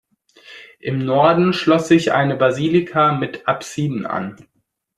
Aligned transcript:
Im 0.79 1.05
Norden 1.05 1.53
schloss 1.53 1.87
sich 1.87 2.11
eine 2.11 2.35
Basilika 2.35 3.11
mit 3.11 3.47
Apsiden 3.47 4.07
an. 4.07 4.35